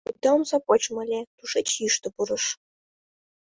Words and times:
Вӱта 0.07 0.29
омса 0.35 0.57
почмо 0.67 0.99
ыле, 1.03 1.19
тушеч 1.37 1.67
йӱштӧ 1.81 2.07
пурыш. 2.15 2.45